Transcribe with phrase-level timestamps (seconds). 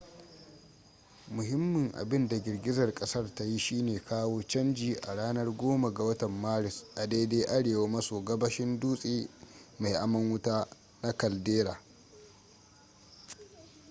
[1.35, 6.83] muhimmin abinda girgizar kasar ta yi shine kawo canji a ranar 10 ga watan maris
[6.95, 9.29] a daidai arewa maso gabashin dutse
[9.79, 10.67] mai aman wuta
[11.01, 11.79] na caldera